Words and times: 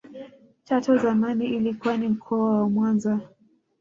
chato 0.63 0.97
zamani 0.97 1.45
ilikuwa 1.45 1.97
ni 1.97 2.07
mkoa 2.07 2.57
wa 2.59 2.69
mwanza 2.69 3.19